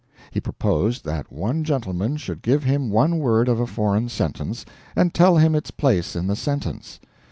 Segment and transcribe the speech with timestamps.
[0.31, 5.13] He proposed that one gentleman should give him one word of a foreign sentence, and
[5.13, 6.99] tell him its place in the sentence.